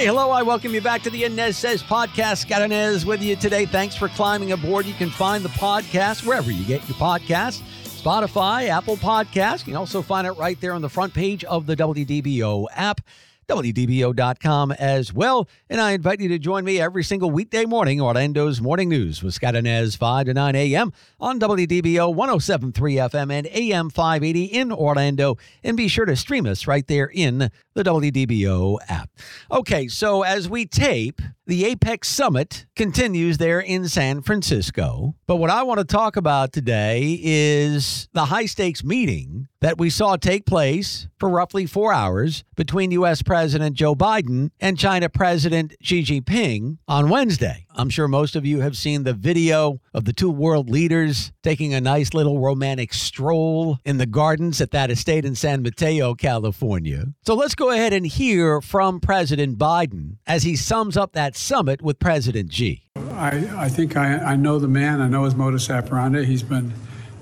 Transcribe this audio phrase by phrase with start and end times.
[0.00, 0.30] Hey, hello.
[0.30, 2.38] I welcome you back to the Anez Says podcast.
[2.38, 3.66] Scott Anez with you today.
[3.66, 4.86] Thanks for climbing aboard.
[4.86, 9.58] You can find the podcast wherever you get your podcasts Spotify, Apple Podcasts.
[9.58, 13.02] You can also find it right there on the front page of the WDBO app.
[13.50, 15.48] WDBO.com as well.
[15.68, 19.34] And I invite you to join me every single weekday morning, Orlando's Morning News with
[19.34, 20.92] Scott Anez, 5 to 9 a.m.
[21.18, 25.36] on WDBO 1073 FM and AM 580 in Orlando.
[25.64, 29.10] And be sure to stream us right there in the WDBO app.
[29.50, 35.16] Okay, so as we tape, the APEC Summit continues there in San Francisco.
[35.26, 39.90] But what I want to talk about today is the high stakes meeting that we
[39.90, 43.22] saw take place for roughly four hours between U.S.
[43.22, 47.66] President Joe Biden and China President Xi Jinping on Wednesday.
[47.80, 51.72] I'm sure most of you have seen the video of the two world leaders taking
[51.72, 57.06] a nice little romantic stroll in the gardens at that estate in San Mateo, California.
[57.24, 61.80] So let's go ahead and hear from President Biden as he sums up that summit
[61.80, 62.86] with President Xi.
[63.12, 65.00] I, I think I, I know the man.
[65.00, 66.26] I know his modus operandi.
[66.26, 66.74] He's been,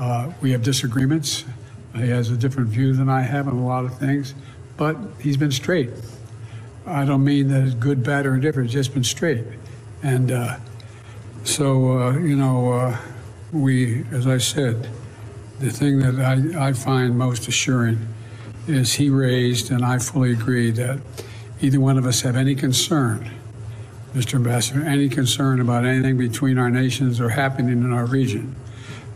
[0.00, 1.44] uh, we have disagreements.
[1.94, 4.34] He has a different view than I have on a lot of things,
[4.76, 5.90] but he's been straight.
[6.86, 8.66] I don't mean that it's good, bad, or indifferent.
[8.66, 9.44] It's just been straight.
[10.02, 10.56] And uh,
[11.44, 12.98] so, uh, you know, uh,
[13.52, 14.88] we, as I said,
[15.58, 16.18] the thing that
[16.56, 18.08] I, I find most assuring
[18.66, 21.00] is he raised, and I fully agree, that
[21.60, 23.30] either one of us have any concern,
[24.14, 24.34] Mr.
[24.34, 28.54] Ambassador, any concern about anything between our nations or happening in our region,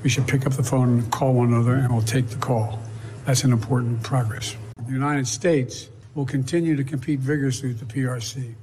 [0.02, 2.78] we should pick up the phone and call one another, and we'll take the call.
[3.24, 4.54] That's an important progress.
[4.86, 8.54] The United States will continue to compete vigorously with the PRC,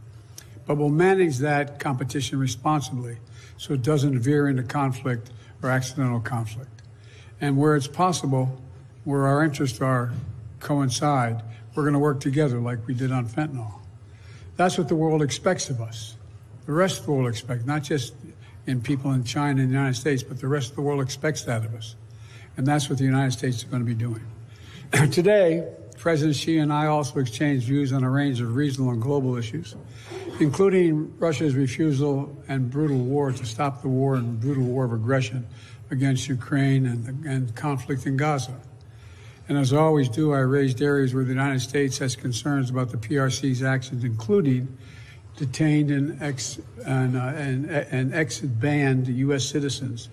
[0.65, 3.17] but we'll manage that competition responsibly
[3.57, 6.81] so it doesn't veer into conflict or accidental conflict.
[7.39, 8.61] And where it's possible,
[9.03, 10.11] where our interests are
[10.59, 11.41] coincide,
[11.75, 13.79] we're going to work together like we did on fentanyl.
[14.57, 16.15] That's what the world expects of us.
[16.65, 18.13] The rest of the world expects, not just
[18.67, 21.43] in people in China and the United States, but the rest of the world expects
[21.43, 21.95] that of us.
[22.57, 24.21] And that's what the United States is going to be doing.
[25.11, 25.67] Today,
[25.97, 29.75] President Xi and I also exchanged views on a range of regional and global issues,
[30.41, 35.47] including Russia's refusal and brutal war to stop the war and brutal war of aggression
[35.91, 38.59] against Ukraine and, and conflict in Gaza.
[39.47, 42.89] And as I always do, I raised areas where the United States has concerns about
[42.89, 44.77] the PRC's actions, including
[45.35, 49.45] detained and ex and, uh, and, and exit banned U.S.
[49.45, 50.09] citizens,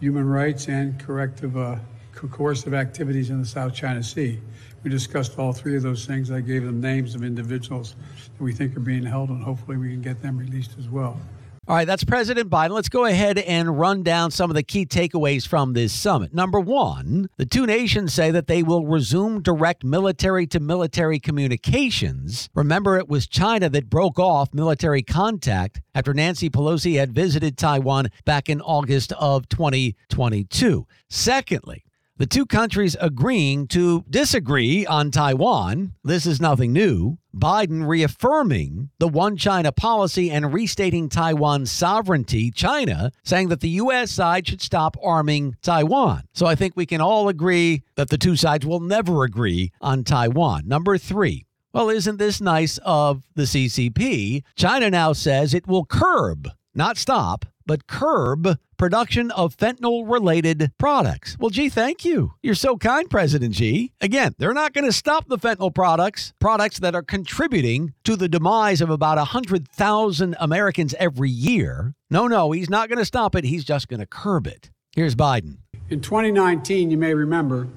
[0.00, 1.76] human rights, and corrective uh,
[2.16, 4.40] coercive activities in the South China Sea.
[4.82, 6.30] We discussed all three of those things.
[6.30, 7.94] I gave them names of individuals
[8.36, 11.20] that we think are being held, and hopefully we can get them released as well.
[11.68, 12.70] All right, that's President Biden.
[12.70, 16.32] Let's go ahead and run down some of the key takeaways from this summit.
[16.32, 22.48] Number one, the two nations say that they will resume direct military to military communications.
[22.54, 28.12] Remember, it was China that broke off military contact after Nancy Pelosi had visited Taiwan
[28.24, 30.86] back in August of 2022.
[31.10, 31.82] Secondly,
[32.18, 35.92] the two countries agreeing to disagree on Taiwan.
[36.02, 37.18] This is nothing new.
[37.34, 42.50] Biden reaffirming the one China policy and restating Taiwan's sovereignty.
[42.50, 44.10] China saying that the U.S.
[44.10, 46.24] side should stop arming Taiwan.
[46.32, 50.04] So I think we can all agree that the two sides will never agree on
[50.04, 50.66] Taiwan.
[50.66, 51.44] Number three.
[51.74, 54.44] Well, isn't this nice of the CCP?
[54.54, 61.36] China now says it will curb, not stop, but curb production of fentanyl related products.
[61.38, 62.34] Well, gee, thank you.
[62.42, 63.92] You're so kind, President Xi.
[64.00, 68.28] Again, they're not going to stop the fentanyl products, products that are contributing to the
[68.28, 71.94] demise of about 100,000 Americans every year.
[72.10, 73.44] No, no, he's not going to stop it.
[73.44, 74.70] He's just going to curb it.
[74.94, 75.58] Here's Biden.
[75.90, 77.68] In 2019, you may remember,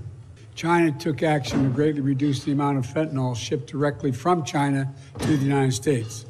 [0.56, 5.38] China took action to greatly reduce the amount of fentanyl shipped directly from China to
[5.38, 6.26] the United States.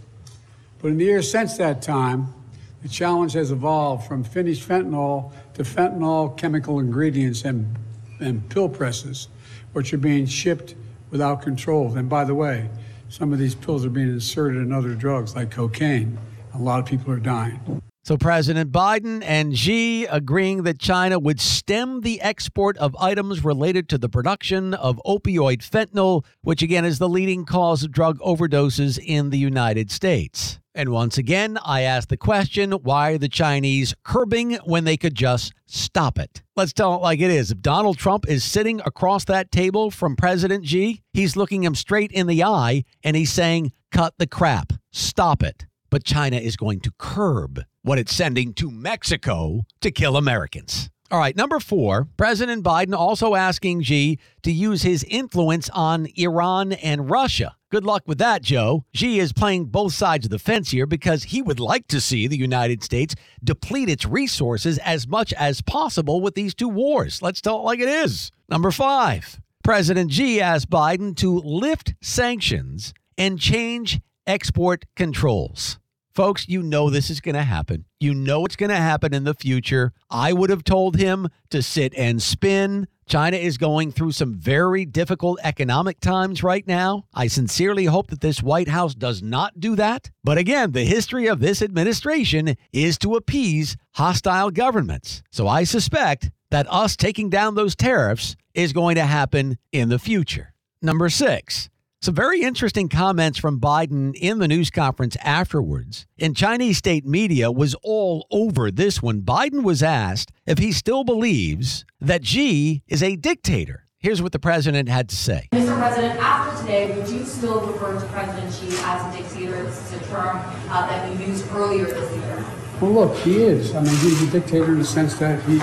[0.81, 2.33] But in the years since that time,
[2.81, 7.77] The challenge has evolved from finished fentanyl to fentanyl chemical ingredients and,
[8.19, 9.27] and pill presses,
[9.73, 10.75] which are being shipped
[11.11, 11.97] without control.
[11.97, 12.69] And by the way,
[13.09, 16.17] some of these pills are being inserted in other drugs like cocaine.
[16.53, 17.81] A lot of people are dying.
[18.09, 23.87] So, President Biden and Xi agreeing that China would stem the export of items related
[23.89, 28.97] to the production of opioid fentanyl, which again is the leading cause of drug overdoses
[28.97, 30.59] in the United States.
[30.73, 35.53] And once again, I ask the question why the Chinese curbing when they could just
[35.67, 36.41] stop it?
[36.55, 37.51] Let's tell it like it is.
[37.51, 42.11] If Donald Trump is sitting across that table from President Xi, he's looking him straight
[42.11, 45.67] in the eye and he's saying, cut the crap, stop it.
[45.89, 50.89] But China is going to curb what it's sending to Mexico to kill Americans.
[51.11, 56.73] All right, number four, President Biden also asking Xi to use his influence on Iran
[56.73, 57.55] and Russia.
[57.71, 58.85] Good luck with that, Joe.
[58.93, 62.27] Xi is playing both sides of the fence here because he would like to see
[62.27, 67.23] the United States deplete its resources as much as possible with these two wars.
[67.23, 68.31] Let's tell it like it is.
[68.47, 75.79] Number five, President Xi asked Biden to lift sanctions and change export controls.
[76.13, 77.85] Folks, you know this is going to happen.
[77.99, 79.91] You know it's going to happen in the future.
[80.09, 82.87] I would have told him to sit and spin.
[83.07, 87.05] China is going through some very difficult economic times right now.
[87.13, 90.11] I sincerely hope that this White House does not do that.
[90.23, 95.23] But again, the history of this administration is to appease hostile governments.
[95.31, 99.99] So I suspect that us taking down those tariffs is going to happen in the
[99.99, 100.53] future.
[100.81, 101.69] Number six,
[102.01, 106.05] some very interesting comments from Biden in the news conference afterwards.
[106.17, 109.21] And Chinese state media was all over this one.
[109.21, 113.85] Biden was asked if he still believes that Xi is a dictator.
[113.97, 115.49] Here's what the president had to say.
[115.51, 115.77] Mr.
[115.77, 119.61] President, after today, would you still refer to President Xi as a dictator?
[119.63, 120.37] This is a term
[120.69, 122.45] uh, that we used earlier this year.
[122.81, 123.75] Well, look, he is.
[123.75, 125.59] I mean, he's a dictator in the sense that he,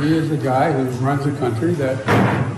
[0.00, 1.98] he is a guy who runs a country that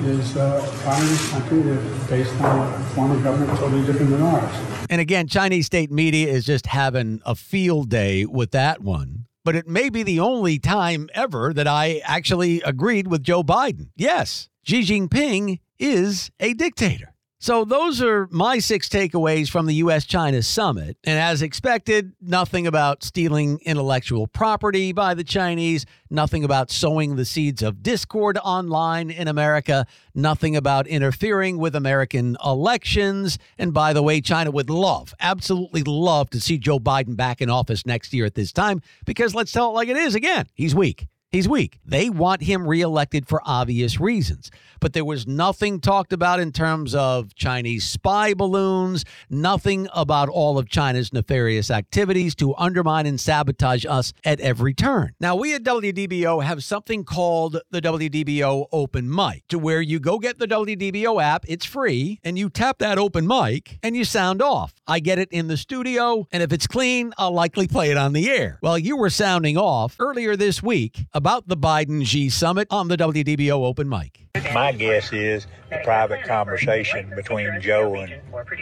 [0.05, 4.11] is uh, a communist country that is based on a form of government totally different
[4.11, 4.55] than ours.
[4.91, 9.25] And again, Chinese state media is just having a field day with that one.
[9.45, 13.89] But it may be the only time ever that I actually agreed with Joe Biden.
[13.97, 17.12] Yes, Xi Jinping is a dictator.
[17.43, 20.05] So, those are my six takeaways from the U.S.
[20.05, 20.97] China summit.
[21.03, 27.25] And as expected, nothing about stealing intellectual property by the Chinese, nothing about sowing the
[27.25, 33.41] seeds of discord online in America, nothing about interfering with American elections.
[33.59, 37.51] And by the way, China would love, absolutely love to see Joe Biden back in
[37.51, 40.77] office next year at this time because let's tell it like it is again, he's
[40.77, 41.09] weak.
[41.33, 41.79] He's weak.
[41.83, 44.51] They want him reelected for obvious reasons.
[44.81, 50.59] But there was nothing talked about in terms of Chinese spy balloons, nothing about all
[50.59, 55.15] of China's nefarious activities to undermine and sabotage us at every turn.
[55.21, 60.19] Now, we at WDBO have something called the WDBO Open Mic, to where you go
[60.19, 64.43] get the WDBO app, it's free, and you tap that open mic and you sound
[64.43, 64.75] off.
[64.87, 68.13] I get it in the studio, and if it's clean, I'll likely play it on
[68.13, 68.59] the air.
[68.61, 72.97] Well, you were sounding off earlier this week about the Biden Xi summit on the
[72.97, 74.27] WDBO open mic.
[74.53, 78.13] My guess is the private conversation between Joe and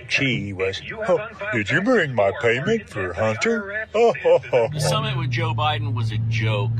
[0.08, 3.88] Xi was, oh, Did you bring my payment for Hunter?
[3.94, 4.12] Oh.
[4.74, 6.72] The summit with Joe Biden was a joke.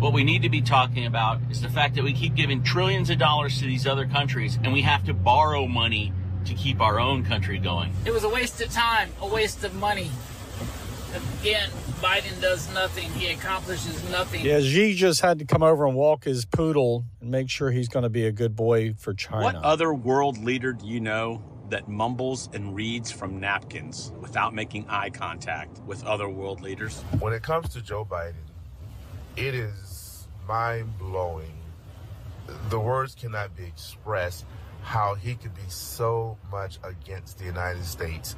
[0.00, 3.08] What we need to be talking about is the fact that we keep giving trillions
[3.08, 6.12] of dollars to these other countries and we have to borrow money
[6.46, 7.92] to keep our own country going.
[8.04, 10.10] It was a waste of time, a waste of money.
[11.42, 11.70] Again,
[12.02, 13.08] Biden does nothing.
[13.12, 14.44] He accomplishes nothing.
[14.44, 17.88] Yeah, Xi just had to come over and walk his poodle and make sure he's
[17.88, 19.44] going to be a good boy for China.
[19.44, 21.40] What other world leader do you know
[21.70, 27.00] that mumbles and reads from napkins without making eye contact with other world leaders?
[27.20, 28.34] When it comes to Joe Biden,
[29.36, 31.52] it is mind blowing.
[32.68, 34.44] The words cannot be expressed
[34.82, 38.34] how he could be so much against the United States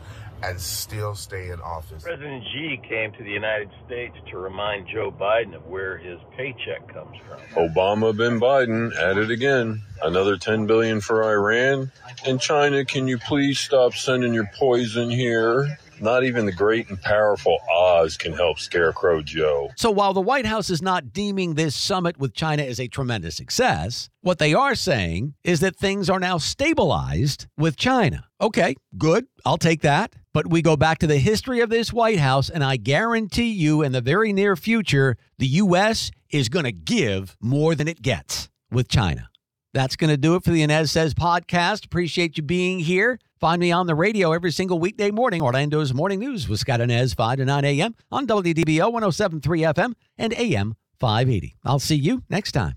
[0.50, 2.02] and still stay in office.
[2.02, 6.92] President Xi came to the United States to remind Joe Biden of where his paycheck
[6.92, 7.68] comes from.
[7.68, 9.82] Obama bin Biden at it again.
[10.02, 11.90] Another 10 billion for Iran.
[12.26, 15.78] And China, can you please stop sending your poison here?
[16.00, 19.70] Not even the great and powerful Oz can help Scarecrow Joe.
[19.76, 23.36] So while the White House is not deeming this summit with China as a tremendous
[23.36, 28.26] success, what they are saying is that things are now stabilized with China.
[28.40, 29.26] Okay, good.
[29.44, 30.14] I'll take that.
[30.32, 33.82] But we go back to the history of this White House, and I guarantee you
[33.82, 36.10] in the very near future, the U.S.
[36.30, 39.28] is going to give more than it gets with China.
[39.72, 41.84] That's going to do it for the Anez Says podcast.
[41.84, 43.18] Appreciate you being here.
[43.44, 45.42] Find me on the radio every single weekday morning.
[45.42, 47.94] Orlando's Morning News with Scott Anez, 5 to 9 a.m.
[48.10, 51.54] on WDBO 1073 FM and AM 580.
[51.62, 52.76] I'll see you next time.